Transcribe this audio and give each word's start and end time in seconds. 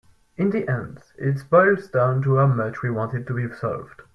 In 0.35 0.49
the 0.49 0.67
end 0.67 0.97
it 1.19 1.47
boils 1.47 1.87
down 1.87 2.23
to 2.23 2.37
how 2.37 2.47
much 2.47 2.81
we 2.81 2.89
want 2.89 3.13
it 3.13 3.27
to 3.27 3.35
be 3.35 3.47
solved. 3.53 4.01